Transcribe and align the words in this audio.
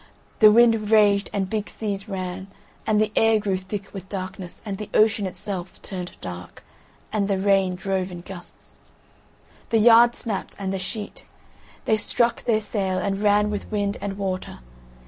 The 0.39 0.49
wind 0.51 0.89
raged 0.89 1.29
and 1.31 1.47
big 1.47 1.69
seas 1.69 2.09
ran, 2.09 2.47
and 2.87 2.99
the 2.99 3.11
air 3.15 3.39
grew 3.39 3.57
thick 3.59 3.93
with 3.93 4.09
darkness, 4.09 4.59
and 4.65 4.79
the 4.79 4.89
ocean 4.95 5.27
itself 5.27 5.79
turned 5.83 6.13
dark, 6.21 6.63
and 7.13 7.27
the 7.27 7.37
rain 7.37 7.75
drove 7.75 8.11
in 8.11 8.21
gusts. 8.21 8.79
The 9.69 9.77
yard 9.77 10.15
snapped, 10.15 10.55
and 10.57 10.73
the 10.73 10.79
sheet; 10.79 11.25
they 11.85 11.97
struck 11.97 12.45
their 12.45 12.61
sail, 12.61 12.97
and 12.97 13.21
ran 13.21 13.51
with 13.51 13.69
wind 13.71 13.97
and 14.01 14.17
water. 14.17 14.61